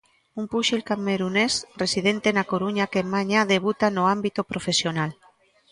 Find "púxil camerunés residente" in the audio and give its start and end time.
0.51-2.29